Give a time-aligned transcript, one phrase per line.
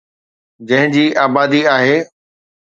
[0.67, 1.95] جنهن جي آبادي آهي.